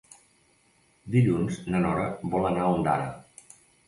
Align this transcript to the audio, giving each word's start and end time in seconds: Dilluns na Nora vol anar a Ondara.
Dilluns 1.15 1.59
na 1.73 1.81
Nora 1.83 2.05
vol 2.31 2.47
anar 2.53 2.65
a 2.65 2.73
Ondara. 2.79 3.07